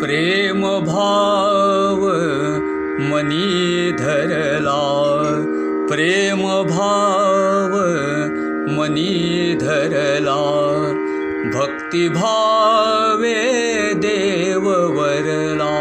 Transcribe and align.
प्रेम 0.00 0.60
भाव 0.86 2.00
मनी 3.10 3.92
धरला 4.00 4.80
प्रेम 5.90 6.42
भाव 6.70 7.72
मनी 8.76 9.54
धरला 9.62 10.36
भक्ति 11.54 12.08
भावे 12.18 13.34
देव 14.06 14.68
वरला 14.98 15.72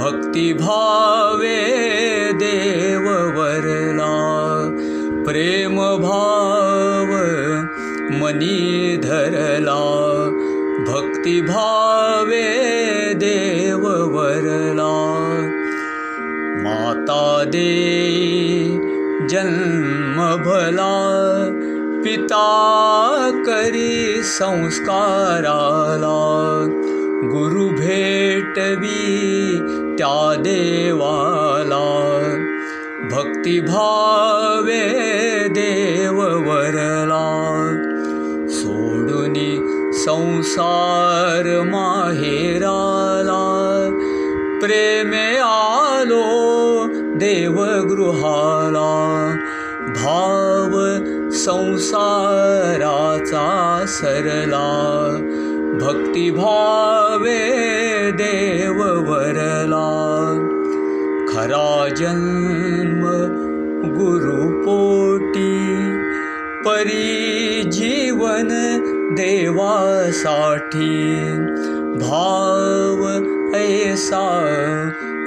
भक्ति 0.00 0.52
भावे 0.62 1.56
देव 2.42 3.08
वरला 3.38 4.12
प्रेम 5.28 5.76
भाव 6.06 7.12
मनी 8.22 8.96
धरला 9.04 9.80
भक्ति 10.88 11.40
भावे 11.42 12.44
देव 13.16 13.82
वरला 14.16 14.96
माता 16.62 17.44
दे 17.44 17.76
जन्म 19.30 20.16
भला 20.36 20.96
पिता 22.04 22.46
करी 23.46 24.22
संस्काराला। 24.22 26.18
गुरु 27.24 27.68
भेटवी 27.68 29.04
त्या 29.98 30.34
देवाला। 30.34 31.86
भक्ति 33.12 33.60
भावे 33.60 34.84
देव 35.48 36.20
वरला 36.22 37.26
सोडुनी 38.48 39.52
संसार 39.92 41.44
माहेराला 41.44 42.85
प्रेमे 44.66 45.26
आलो 45.38 46.22
देवगृहाला 47.18 48.94
भाव 49.98 50.72
संसाराचा 51.40 53.44
सरला 53.88 54.70
भक्तिभावे 55.82 57.38
देव 58.22 58.82
वरला 59.10 59.84
खरा 61.30 61.70
जन्म 62.00 63.06
गुरुपोटी 63.94 65.54
परी 66.66 67.62
जीवन 67.78 68.48
देवासाठी 69.22 70.92
भाव 71.98 73.08
ऐसा 73.56 74.48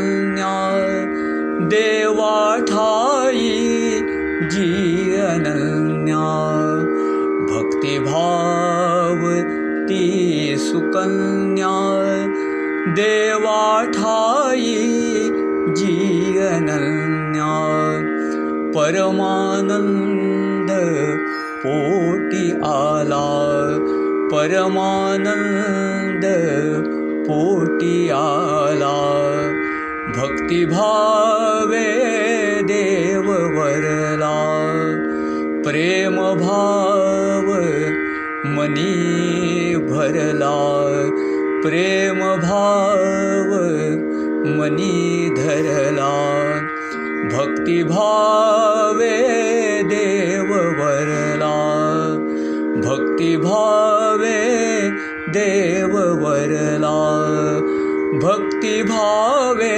सुकन्या 0.00 1.68
देवाठाई 1.68 3.48
जी 4.52 5.16
अनन्या 5.20 6.28
भक्तिभाव 7.50 9.24
ती 9.88 10.04
सुकन्या 10.60 11.74
देवाठाई 12.96 14.74
जी 15.78 16.38
अनन्या 16.46 17.52
परमानन्द 18.74 20.70
पोटी 21.64 22.50
आला 22.66 23.26
परमानन्द 24.32 26.24
पोटी 27.26 28.08
आला 28.14 28.96
भक्तिभावे 30.50 31.84
देव 32.62 33.26
वरला 33.56 34.30
प्रेम 35.64 36.16
भाव 36.40 37.46
मनी 38.56 39.76
भरला 39.90 40.56
प्रेम 41.64 42.18
भाव 42.42 43.54
मनी 44.58 45.30
धरला। 45.36 46.10
भक्तिभावे 47.32 49.16
देव 49.94 50.52
वरला 50.80 51.54
भक्तिभावे 52.88 54.38
देव 55.30 55.96
वरला 56.24 56.96
भक्तिभावे 58.20 59.76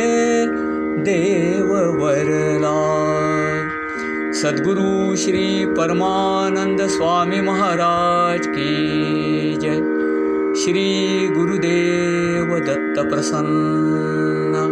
देव 1.02 1.68
वरला 2.02 2.78
सद्गुरु 4.32 5.16
श्री 5.16 5.64
परमानंद 5.66 6.82
स्वामी 6.82 7.40
महाराज 7.40 8.46
की 8.46 9.56
जय। 9.60 9.76
श्री 10.62 10.86
गुरुदेव 11.28 12.58
दत्त 12.58 13.02
प्रसन्न 13.10 14.71